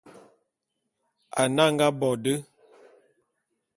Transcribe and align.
Ane 1.41 1.61
a 1.65 1.65
nga 1.73 1.87
bo 1.99 2.09
de. 2.23 2.33